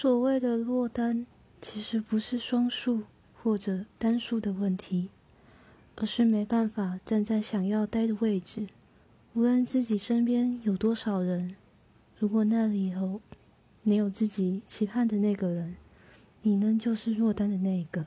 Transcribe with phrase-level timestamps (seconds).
[0.00, 1.26] 所谓的落单，
[1.60, 3.02] 其实不是双数
[3.34, 5.10] 或者单数的问题，
[5.96, 8.68] 而是没办法站在想要待的位置。
[9.34, 11.54] 无论自己身边有多少人，
[12.18, 13.20] 如果那里有
[13.82, 15.76] 没有自己期盼的那个人，
[16.40, 18.06] 你呢就是落单的那一个。